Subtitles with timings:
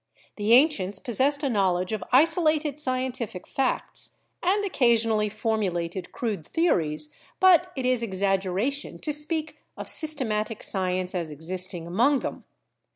[0.37, 7.71] The ancients possessed a knowledge of isolated scientific facts and occasionally formulated crude theories, but
[7.75, 12.45] it is exaggeration to speak of syste matic science as existing among them.